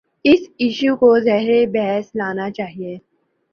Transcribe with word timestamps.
اس 0.25 0.39
issue 0.57 0.95
کو 0.95 1.09
زیربحث 1.19 2.05
لانا 2.15 2.49
چاہیے۔ 2.49 2.97